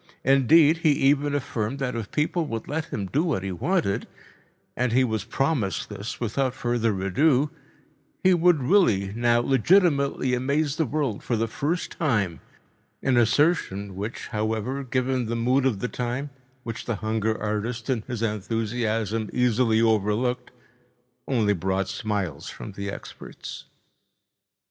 [0.23, 5.03] Indeed, he even affirmed that if people would let him do what he wanted—and he
[5.03, 11.45] was promised this without further ado—he would really now legitimately amaze the world for the
[11.47, 12.39] first time,
[13.03, 16.31] an assertion which, however, given the mood of the time,
[16.63, 20.49] which the hunger artist in his enthusiasm easily overlooked,
[21.27, 23.65] only brought smiles from the experts.